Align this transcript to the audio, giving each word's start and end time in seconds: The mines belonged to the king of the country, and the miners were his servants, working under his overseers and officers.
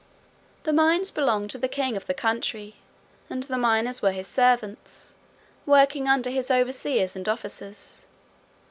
The 0.63 0.73
mines 0.73 1.11
belonged 1.11 1.51
to 1.51 1.59
the 1.59 1.67
king 1.67 1.95
of 1.95 2.07
the 2.07 2.15
country, 2.15 2.73
and 3.29 3.43
the 3.43 3.55
miners 3.59 4.01
were 4.01 4.11
his 4.13 4.27
servants, 4.27 5.13
working 5.67 6.07
under 6.07 6.31
his 6.31 6.49
overseers 6.49 7.15
and 7.15 7.29
officers. 7.29 8.07